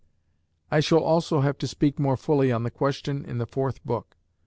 [0.71, 4.17] I shall also have to speak more fully on the question in the Fourth Book.